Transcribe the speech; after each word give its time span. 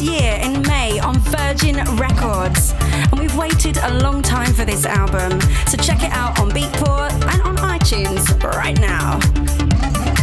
year 0.00 0.38
in 0.42 0.62
May 0.62 0.98
on 1.00 1.18
Virgin 1.18 1.76
Records. 1.96 2.74
And 3.10 3.18
we've 3.18 3.36
waited 3.36 3.76
a 3.78 3.98
long 4.02 4.22
time 4.22 4.52
for 4.52 4.64
this 4.64 4.84
album, 4.84 5.40
so 5.66 5.76
check 5.76 6.02
it 6.02 6.12
out 6.12 6.38
on 6.40 6.50
Beatport 6.50 7.12
and 7.32 7.42
on 7.42 7.56
iTunes 7.56 8.42
right 8.42 8.78
now. 8.80 10.19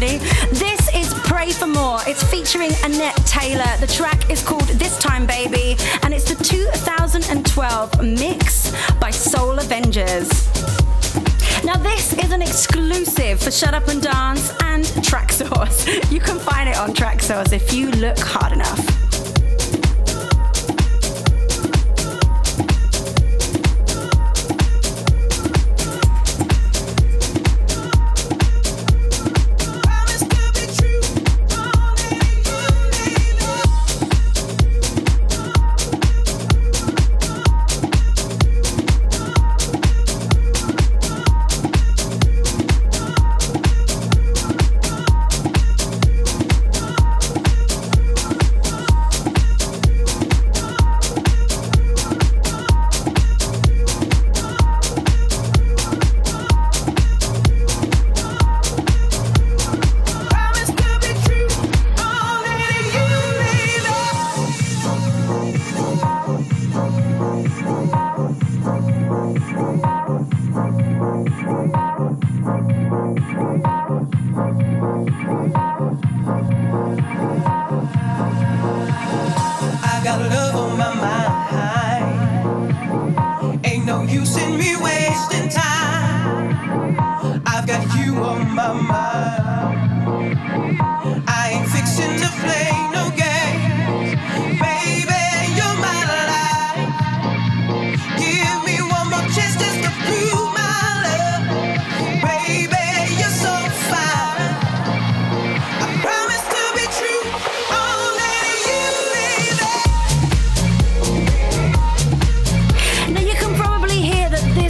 Already. 0.00 0.18
This 0.52 0.88
is 0.94 1.12
Pray 1.24 1.50
for 1.50 1.66
More. 1.66 1.98
It's 2.06 2.22
featuring 2.22 2.70
Annette 2.84 3.16
Taylor. 3.26 3.76
The 3.80 3.86
track 3.86 4.30
is 4.30 4.42
called 4.42 4.62
This 4.62 4.98
Time 4.98 5.26
Baby, 5.26 5.76
and 6.02 6.14
it's 6.14 6.32
the 6.32 6.42
2012 6.42 8.02
mix 8.02 8.72
by 9.00 9.10
Soul 9.10 9.58
Avengers. 9.58 10.46
Now, 11.64 11.76
this 11.76 12.12
is 12.14 12.32
an 12.32 12.42
exclusive 12.42 13.40
for 13.40 13.50
Shut 13.50 13.74
Up 13.74 13.88
and 13.88 14.02
Dance 14.02 14.52
and 14.62 14.84
Traxsource. 14.84 16.10
You 16.10 16.20
can 16.20 16.38
find 16.38 16.68
it 16.68 16.76
on 16.76 16.92
Traxsource 16.94 17.52
if 17.52 17.72
you 17.72 17.90
look 17.90 18.18
hard 18.18 18.52
enough. 18.52 18.99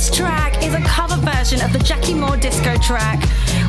This 0.01 0.17
track 0.17 0.65
is 0.65 0.73
a 0.73 0.81
cover 0.81 1.17
version 1.17 1.61
of 1.61 1.75
the 1.75 1.79
Jackie 1.79 2.15
Moore 2.15 2.39
disco 2.39 2.75
track, 2.79 3.23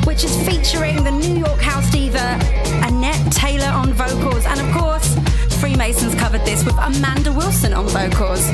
which 0.06 0.24
is 0.24 0.34
featuring 0.48 1.04
the 1.04 1.10
New 1.10 1.36
York 1.36 1.60
house 1.60 1.90
diva 1.90 2.38
Annette 2.82 3.30
Taylor 3.30 3.66
on 3.66 3.92
vocals, 3.92 4.46
and 4.46 4.58
of 4.58 4.74
course, 4.74 5.14
Freemasons 5.60 6.14
covered 6.14 6.40
this 6.46 6.64
with 6.64 6.74
Amanda 6.78 7.30
Wilson 7.32 7.74
on 7.74 7.84
vocals 7.88 8.50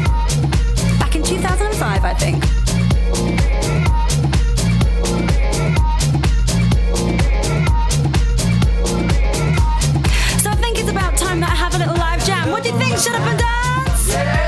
back 0.99 1.15
in 1.15 1.23
2005, 1.23 2.05
I 2.05 2.15
think. 2.15 2.45
So 10.43 10.51
I 10.51 10.57
think 10.57 10.81
it's 10.81 10.91
about 10.91 11.17
time 11.17 11.39
that 11.39 11.51
I 11.53 11.55
have 11.55 11.77
a 11.77 11.79
little 11.79 11.95
live 11.95 12.27
jam. 12.27 12.51
What 12.51 12.65
do 12.65 12.71
you 12.71 12.77
think? 12.77 12.99
Shut 12.99 13.15
up 13.15 13.23
and 13.23 13.39
dance! 13.39 14.09
Yeah. 14.09 14.48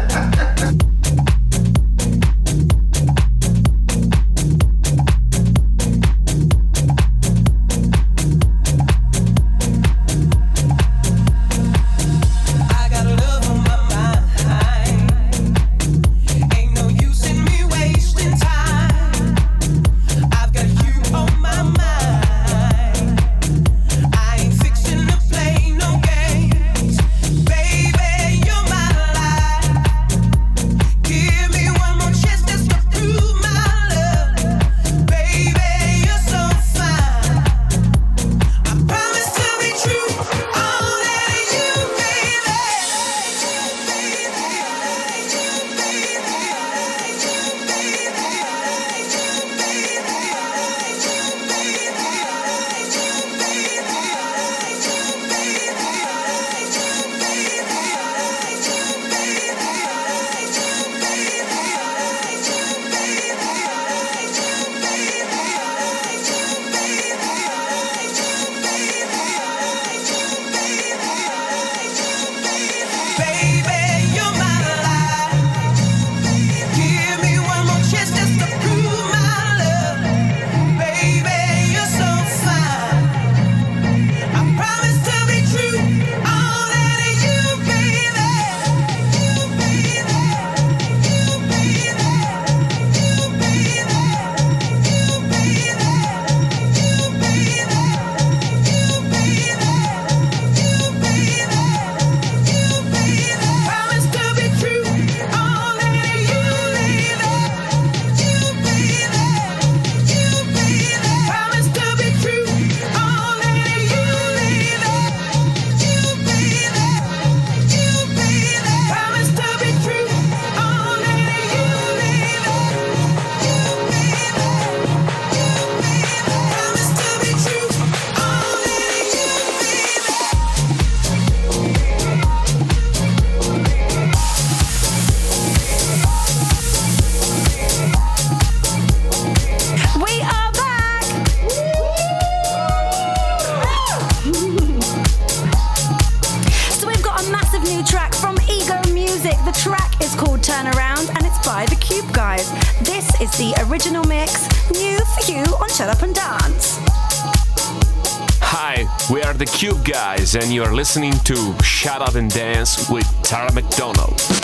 and 160.35 160.53
you're 160.53 160.73
listening 160.73 161.13
to 161.25 161.55
Shut 161.63 162.01
Up 162.01 162.15
and 162.15 162.29
Dance 162.29 162.89
with 162.89 163.05
Tara 163.23 163.51
McDonald. 163.53 164.40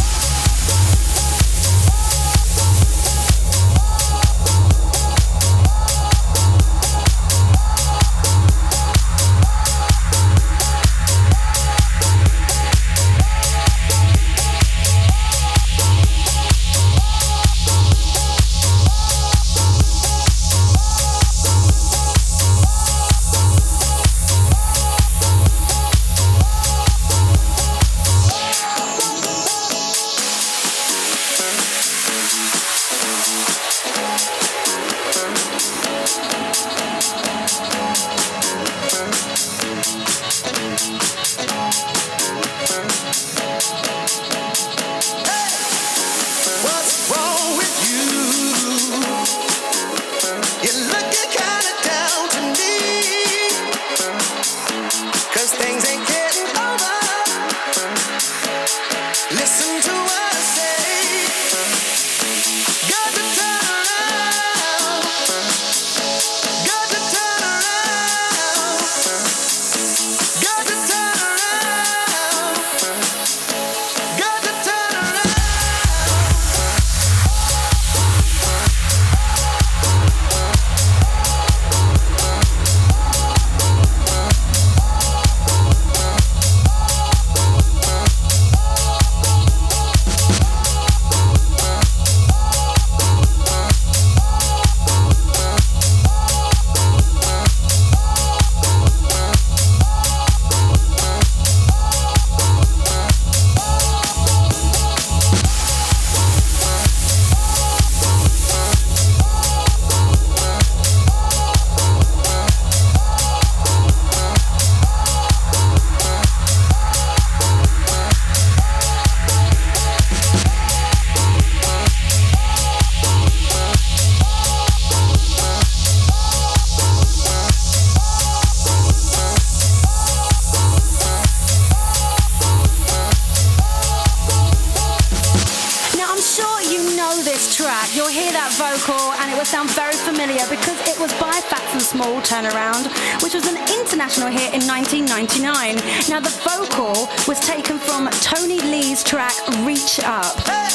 International 144.07 144.31
hit 144.31 144.53
in 144.55 144.63
1999. 144.63 145.75
Now, 146.07 146.21
the 146.23 146.31
vocal 146.39 147.11
was 147.27 147.39
taken 147.41 147.77
from 147.77 148.07
Tony 148.23 148.59
Lee's 148.61 149.03
track 149.03 149.35
Reach 149.67 149.99
Up. 149.99 150.31
Hey, 150.47 150.71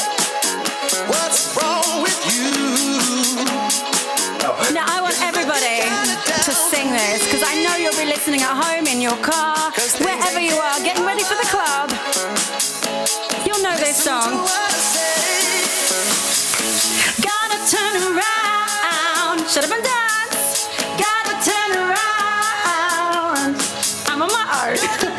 what's 1.09 1.57
wrong 1.57 2.03
with 2.05 2.13
you? 2.29 2.45
Now, 4.69 4.85
I 4.85 5.01
want 5.01 5.17
everybody 5.25 5.81
to 6.45 6.51
sing 6.53 6.93
this 6.93 7.25
because 7.25 7.41
I 7.41 7.57
know 7.63 7.75
you'll 7.75 7.97
be 7.97 8.05
listening 8.05 8.41
at 8.41 8.53
home, 8.53 8.85
in 8.85 9.01
your 9.01 9.17
car, 9.25 9.71
wherever 9.97 10.39
you 10.39 10.53
are, 10.53 10.77
getting 10.85 11.03
ready 11.03 11.23
for 11.23 11.33
the 11.33 11.49
club. 11.49 11.89
You'll 13.47 13.63
know 13.63 13.75
this 13.77 13.97
song. 13.97 14.45
Gonna 17.17 17.59
turn 17.65 17.97
around. 18.13 19.49
Shut 19.49 19.65
up 19.65 19.71
and 19.71 19.83
dance. 19.83 20.22
On 24.73 25.03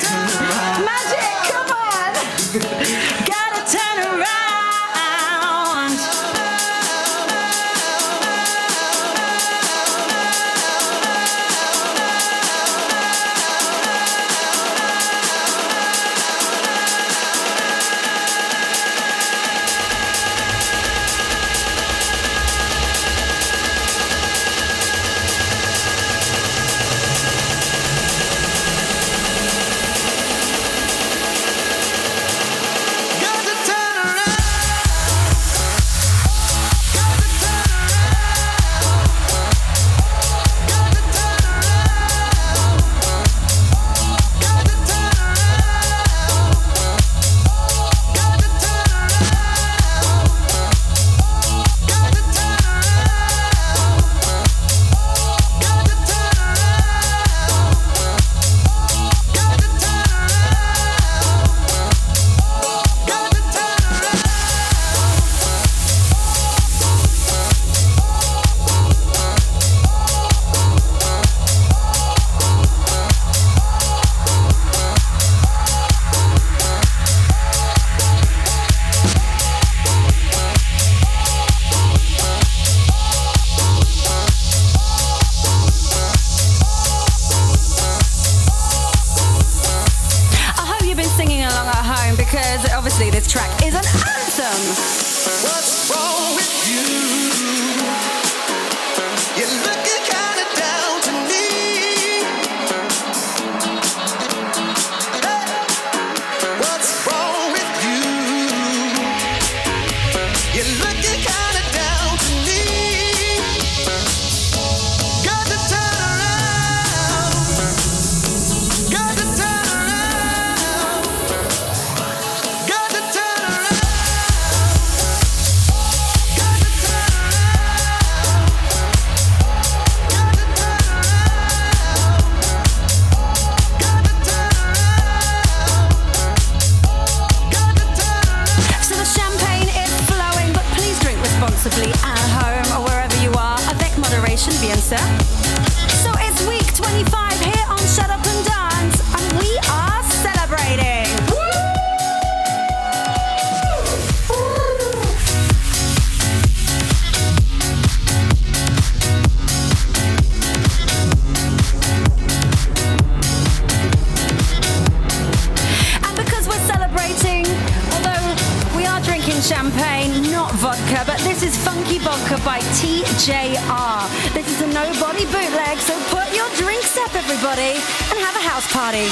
champagne, 169.44 170.22
not 170.32 170.50
vodka, 170.54 171.04
but 171.06 171.18
this 171.20 171.42
is 171.42 171.54
Funky 171.56 171.98
Vodka 171.98 172.40
by 172.44 172.60
TJR. 172.80 174.32
This 174.32 174.48
is 174.48 174.62
a 174.62 174.66
nobody 174.68 175.26
bootleg, 175.26 175.78
so 175.78 175.92
put 176.08 176.34
your 176.34 176.48
drinks 176.56 176.96
up, 176.96 177.14
everybody, 177.14 177.76
and 178.08 178.18
have 178.24 178.36
a 178.36 178.48
house 178.48 178.66
party. 178.72 179.04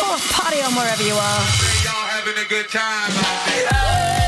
Or 0.00 0.16
party 0.32 0.62
on 0.62 0.72
wherever 0.74 1.02
you 1.02 1.14
are. 1.14 1.42
Y'all 1.84 2.08
having 2.08 2.38
a 2.42 2.48
good 2.48 2.70
time 2.70 4.21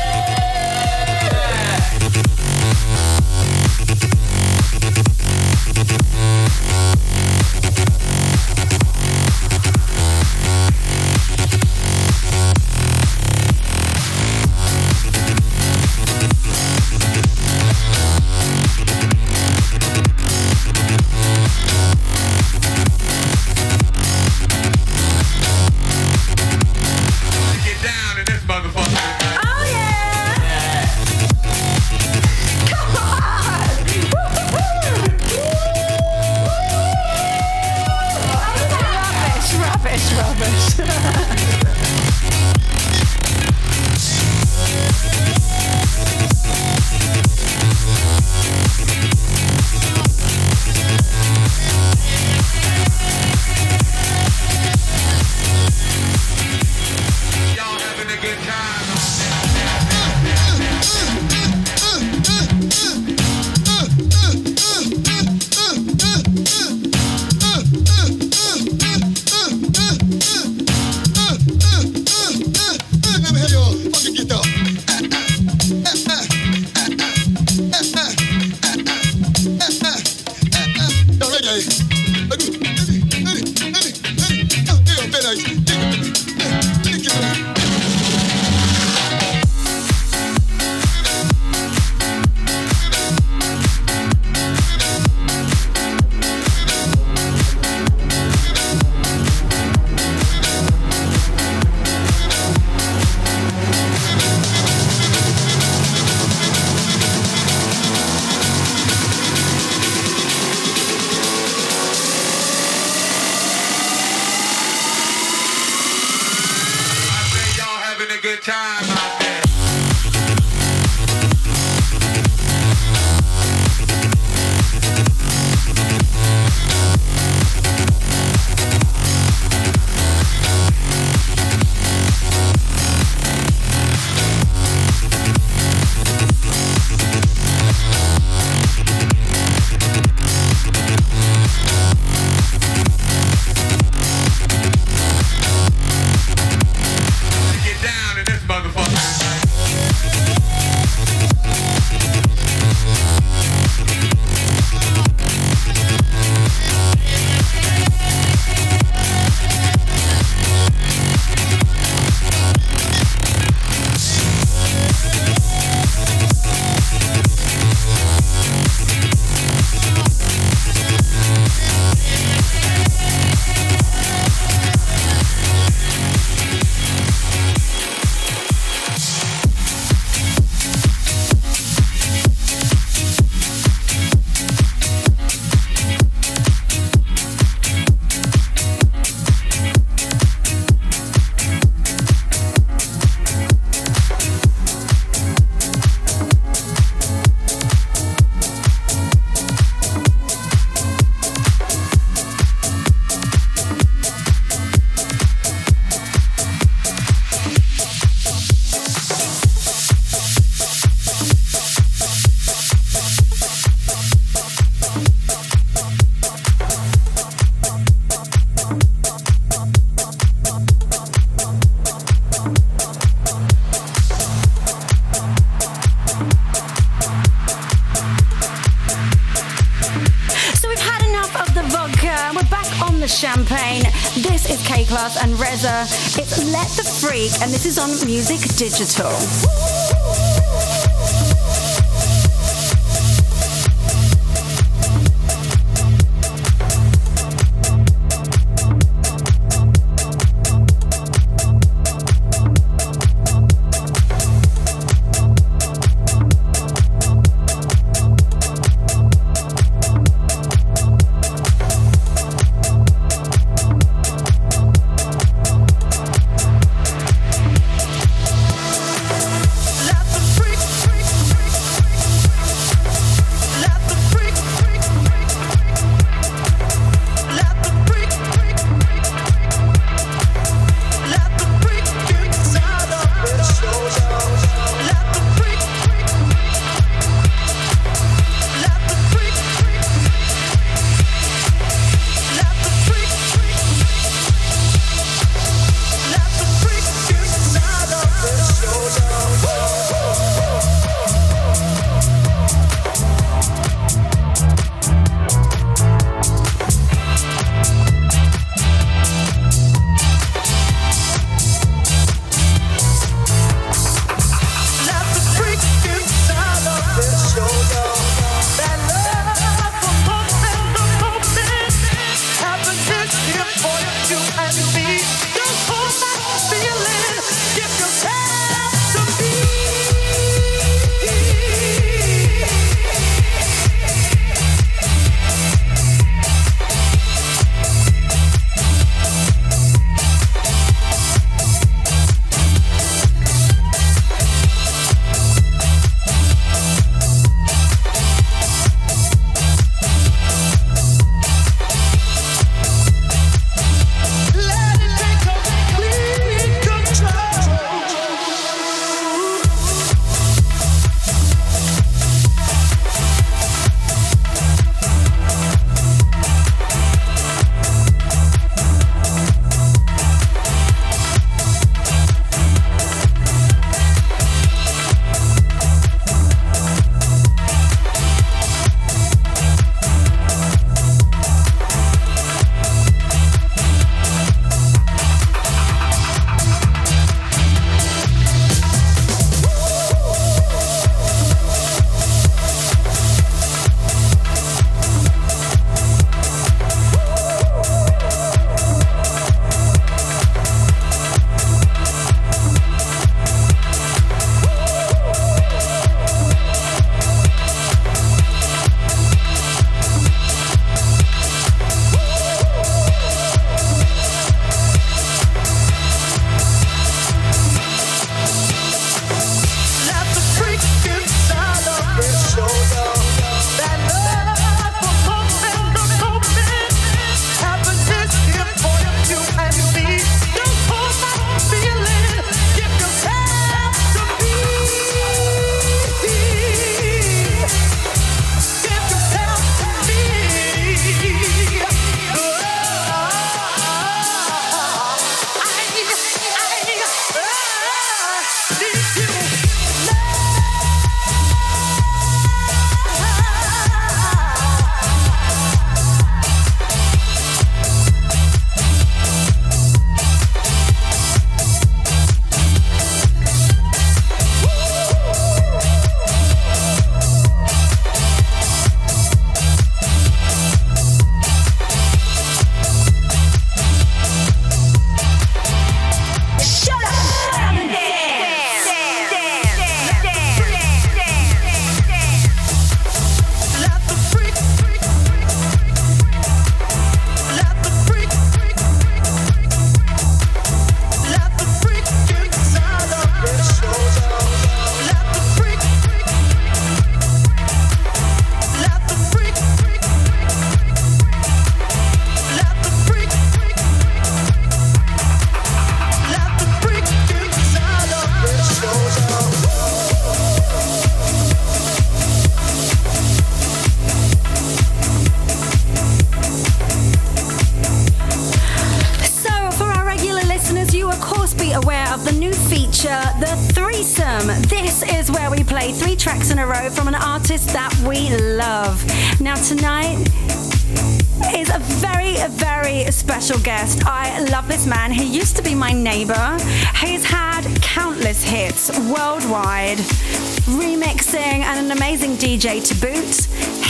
Music 237.87 238.41
Digital. 238.57 239.64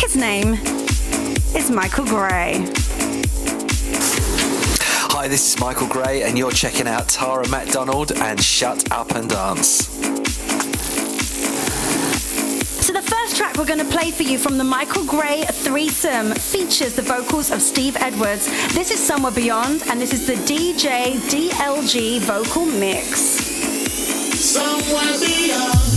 His 0.01 0.15
name 0.15 0.53
is 1.55 1.71
Michael 1.71 2.05
Gray. 2.05 2.65
Hi, 5.11 5.27
this 5.27 5.53
is 5.53 5.59
Michael 5.59 5.87
Gray, 5.87 6.23
and 6.23 6.37
you're 6.37 6.51
checking 6.51 6.87
out 6.87 7.07
Tara 7.07 7.47
McDonald 7.47 8.11
and 8.11 8.41
Shut 8.41 8.91
Up 8.91 9.11
and 9.15 9.29
Dance. 9.29 9.87
So, 12.85 12.93
the 12.93 13.01
first 13.01 13.37
track 13.37 13.57
we're 13.57 13.65
going 13.65 13.79
to 13.79 13.85
play 13.85 14.11
for 14.11 14.23
you 14.23 14.37
from 14.37 14.57
the 14.57 14.63
Michael 14.63 15.05
Gray 15.05 15.45
threesome 15.45 16.33
features 16.33 16.95
the 16.95 17.01
vocals 17.01 17.49
of 17.49 17.61
Steve 17.61 17.95
Edwards. 17.97 18.45
This 18.73 18.91
is 18.91 18.99
Somewhere 18.99 19.31
Beyond, 19.31 19.83
and 19.89 19.99
this 19.99 20.13
is 20.13 20.27
the 20.27 20.35
DJ 20.35 21.15
DLG 21.31 22.19
vocal 22.19 22.65
mix. 22.65 23.19
Somewhere 24.37 25.17
Beyond. 25.19 25.94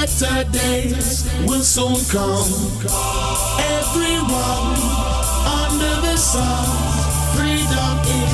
better 0.00 0.50
days 0.50 1.28
will 1.46 1.62
soon 1.62 1.96
come. 2.08 2.48
Everyone 3.76 4.76
under 5.60 5.94
the 6.00 6.16
sun, 6.16 6.64
freedom 7.36 7.98
is 8.18 8.32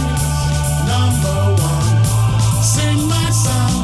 number 0.86 1.38
one. 1.60 2.62
Sing 2.62 3.08
my 3.08 3.30
song. 3.30 3.75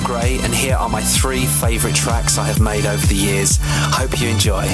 Neil 0.00 0.06
Gray, 0.06 0.38
and 0.42 0.54
here 0.54 0.76
are 0.76 0.88
my 0.88 1.02
three 1.02 1.46
favourite 1.46 1.96
tracks 1.96 2.38
I 2.38 2.44
have 2.44 2.60
made 2.60 2.86
over 2.86 3.06
the 3.06 3.14
years. 3.14 3.58
Hope 3.62 4.20
you 4.20 4.28
enjoy. 4.28 4.66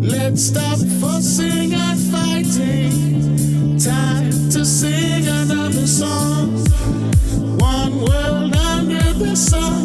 Let's 0.00 0.44
stop 0.44 0.78
fussing 1.00 1.74
and 1.74 2.00
fighting. 2.12 3.78
Time 3.78 4.30
to 4.50 4.64
sing 4.64 5.26
another 5.26 5.86
song. 5.86 6.58
One 7.58 8.00
world 8.00 8.56
under 8.56 9.12
the 9.12 9.36
sun. 9.36 9.77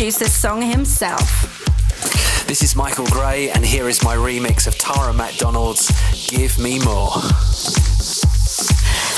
This 0.00 0.32
song 0.32 0.62
himself. 0.62 1.66
This 2.46 2.62
is 2.62 2.74
Michael 2.74 3.04
Gray, 3.08 3.50
and 3.50 3.62
here 3.62 3.86
is 3.86 4.02
my 4.02 4.16
remix 4.16 4.66
of 4.66 4.78
Tara 4.78 5.12
McDonald's 5.12 5.92
Give 6.26 6.58
Me 6.58 6.78
More. 6.78 7.10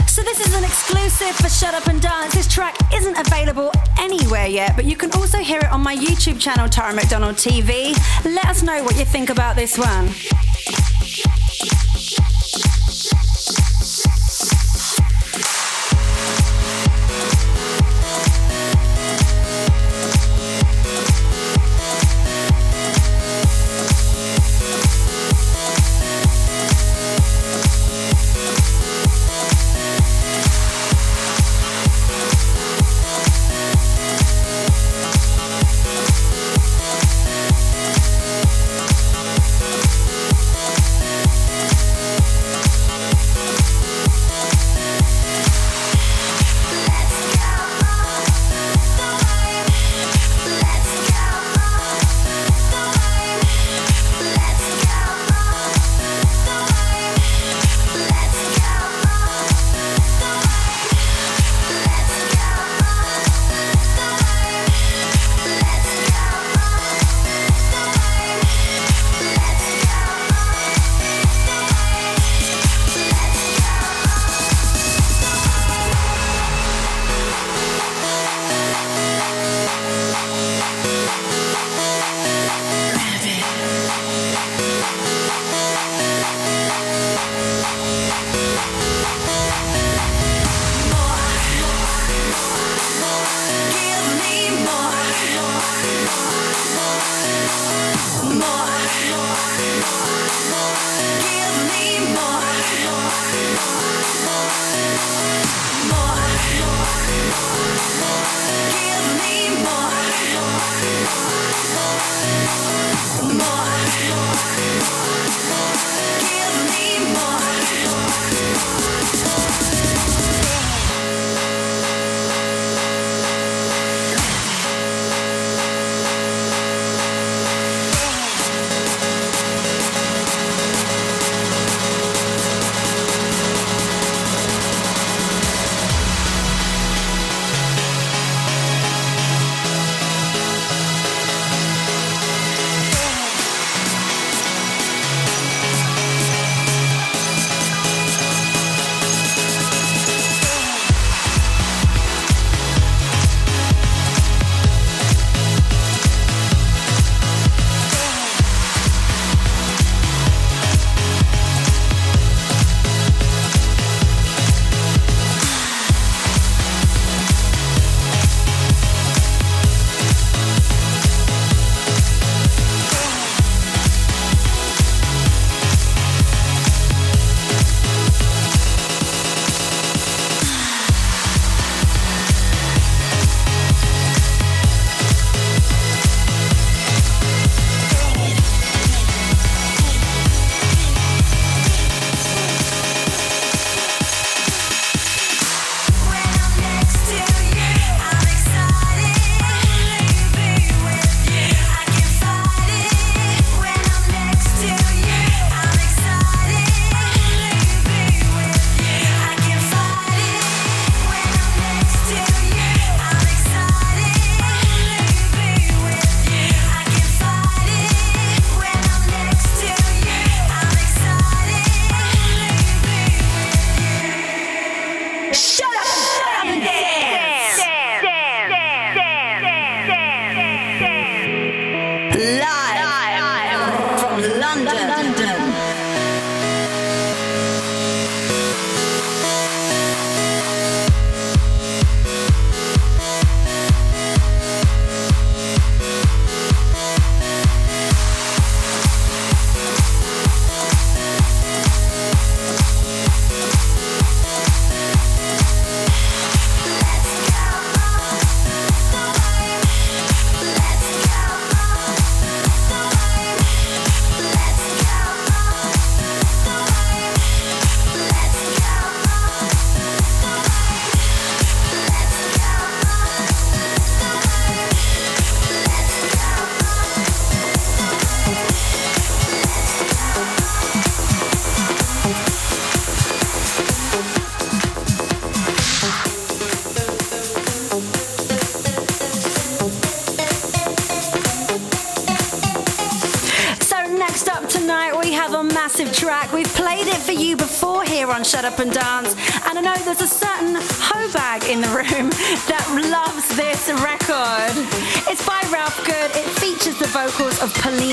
So 0.09 0.23
this 0.23 0.41
is 0.41 0.53
an 0.57 0.65
exclusive 0.65 1.37
for 1.37 1.49
Shut 1.49 1.75
Up 1.75 1.87
and 1.87 2.03
Dance. 2.03 2.35
This 2.35 2.49
track 2.49 2.77
isn't 2.93 3.17
available 3.17 3.71
anywhere 3.97 4.49
yet, 4.49 4.75
but 4.75 4.85
you 4.85 4.97
can 4.97 5.13
also 5.13 5.39
hear 5.39 5.61
it 5.61 5.71
on 5.71 5.83
my 5.83 5.95
YouTube 5.95 6.41
channel, 6.41 6.69
Tara 6.69 6.93
McDonald 6.93 7.37
TV. 7.37 7.95
Let 8.25 8.47
us 8.47 8.65
know 8.65 8.83
what 8.83 8.99
you 8.99 9.05
think 9.05 9.31
about 9.31 9.55
this 9.55 9.79
one. 9.79 10.09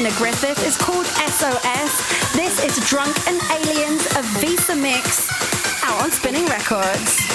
Of 0.10 0.18
Griffith. 0.18 0.66
It's 0.66 0.78
called 0.78 1.05
SOS. 1.05 2.34
This 2.34 2.64
is 2.64 2.89
Drunk 2.89 3.16
and 3.28 3.39
Aliens, 3.51 4.05
a 4.16 4.24
Visa 4.39 4.76
mix 4.76 5.28
out 5.84 6.01
on 6.01 6.12
Spinnin' 6.12 6.45
Records. 6.45 7.28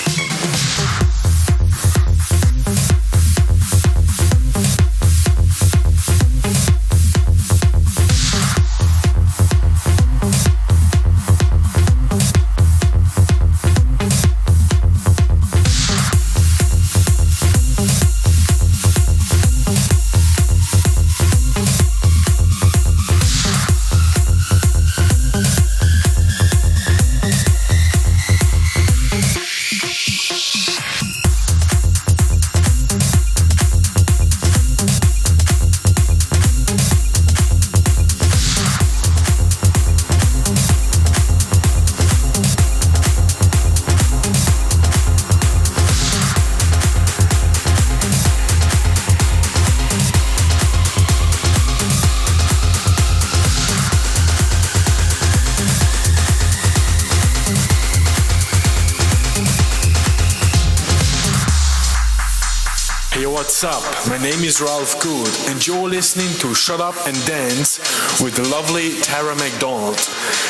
Up? 63.64 63.82
My 64.08 64.16
name 64.18 64.42
is 64.42 64.60
Ralph 64.60 65.00
Good, 65.02 65.28
and 65.50 65.66
you're 65.66 65.88
listening 65.88 66.32
to 66.38 66.54
Shut 66.54 66.80
Up 66.80 66.94
and 67.06 67.16
Dance 67.26 67.78
with 68.22 68.36
the 68.36 68.48
lovely 68.48 68.98
Tara 69.02 69.34
McDonald. 69.36 69.98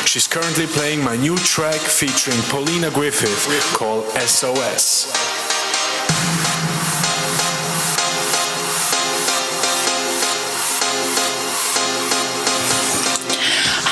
She's 0.06 0.28
currently 0.28 0.66
playing 0.66 1.02
my 1.02 1.16
new 1.16 1.36
track 1.36 1.80
featuring 1.80 2.38
Paulina 2.50 2.90
Griffith 2.90 3.48
called 3.76 4.04
SOS. 4.18 5.10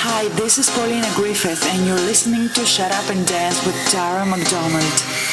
Hi, 0.04 0.28
this 0.36 0.58
is 0.58 0.70
Paulina 0.70 1.10
Griffith, 1.16 1.66
and 1.66 1.86
you're 1.86 1.96
listening 1.96 2.48
to 2.50 2.64
Shut 2.64 2.92
Up 2.92 3.10
and 3.10 3.26
Dance 3.26 3.64
with 3.66 3.76
Tara 3.90 4.24
McDonald. 4.24 5.31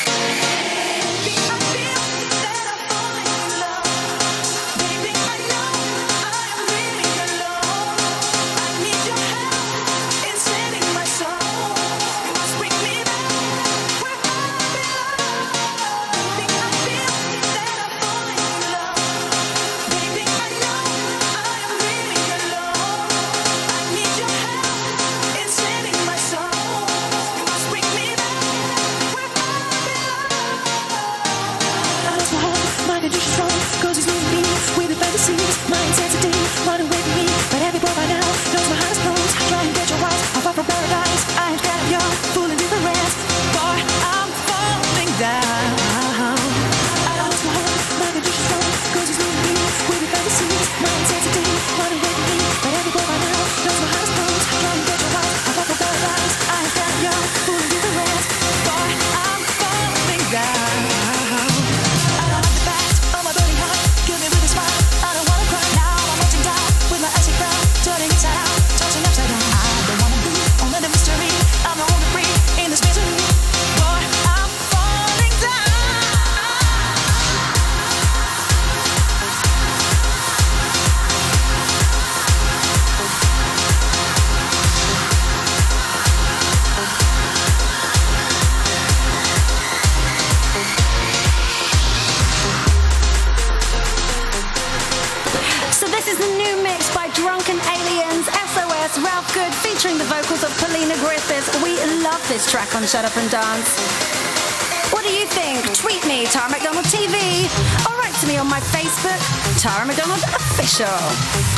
Official. 110.81 111.48